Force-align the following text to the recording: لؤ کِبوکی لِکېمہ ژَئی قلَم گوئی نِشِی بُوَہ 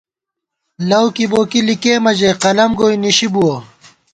لؤ 0.89 1.05
کِبوکی 1.15 1.61
لِکېمہ 1.67 2.11
ژَئی 2.19 2.33
قلَم 2.41 2.71
گوئی 2.79 2.95
نِشِی 3.03 3.27
بُوَہ 3.33 3.55